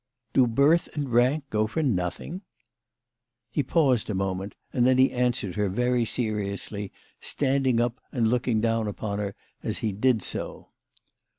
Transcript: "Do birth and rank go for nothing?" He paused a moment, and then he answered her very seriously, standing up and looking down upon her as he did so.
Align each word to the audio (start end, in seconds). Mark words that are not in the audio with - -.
"Do 0.33 0.47
birth 0.47 0.89
and 0.95 1.13
rank 1.13 1.43
go 1.51 1.67
for 1.67 1.83
nothing?" 1.83 2.41
He 3.51 3.61
paused 3.61 4.09
a 4.09 4.15
moment, 4.15 4.55
and 4.73 4.83
then 4.83 4.97
he 4.97 5.11
answered 5.11 5.53
her 5.57 5.69
very 5.69 6.05
seriously, 6.05 6.91
standing 7.19 7.79
up 7.79 8.01
and 8.11 8.27
looking 8.27 8.61
down 8.61 8.87
upon 8.87 9.19
her 9.19 9.35
as 9.61 9.77
he 9.85 9.91
did 9.91 10.23
so. 10.23 10.69